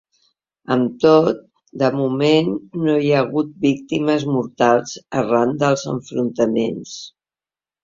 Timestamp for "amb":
0.75-0.93